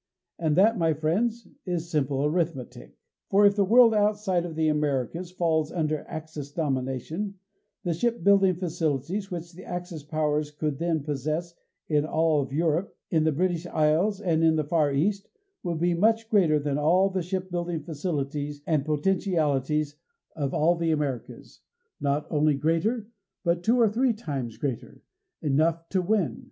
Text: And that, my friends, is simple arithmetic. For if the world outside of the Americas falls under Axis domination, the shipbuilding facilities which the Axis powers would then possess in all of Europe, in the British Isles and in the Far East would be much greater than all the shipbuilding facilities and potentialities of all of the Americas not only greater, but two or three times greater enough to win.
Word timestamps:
And 0.39 0.55
that, 0.55 0.79
my 0.79 0.95
friends, 0.95 1.47
is 1.63 1.91
simple 1.91 2.25
arithmetic. 2.25 2.97
For 3.29 3.45
if 3.45 3.55
the 3.55 3.63
world 3.63 3.93
outside 3.93 4.45
of 4.45 4.55
the 4.55 4.67
Americas 4.67 5.29
falls 5.29 5.71
under 5.71 5.99
Axis 6.07 6.51
domination, 6.51 7.35
the 7.83 7.93
shipbuilding 7.93 8.55
facilities 8.55 9.29
which 9.29 9.53
the 9.53 9.63
Axis 9.63 10.01
powers 10.01 10.59
would 10.59 10.79
then 10.79 11.03
possess 11.03 11.53
in 11.87 12.03
all 12.03 12.41
of 12.41 12.51
Europe, 12.51 12.97
in 13.11 13.25
the 13.25 13.31
British 13.31 13.67
Isles 13.67 14.19
and 14.19 14.43
in 14.43 14.55
the 14.55 14.63
Far 14.63 14.91
East 14.91 15.29
would 15.61 15.77
be 15.79 15.93
much 15.93 16.31
greater 16.31 16.57
than 16.57 16.79
all 16.79 17.11
the 17.11 17.21
shipbuilding 17.21 17.83
facilities 17.83 18.63
and 18.65 18.83
potentialities 18.83 19.97
of 20.35 20.51
all 20.51 20.73
of 20.73 20.79
the 20.79 20.89
Americas 20.89 21.59
not 21.99 22.25
only 22.31 22.55
greater, 22.55 23.07
but 23.43 23.61
two 23.61 23.79
or 23.79 23.87
three 23.87 24.13
times 24.13 24.57
greater 24.57 25.03
enough 25.43 25.87
to 25.89 26.01
win. 26.01 26.39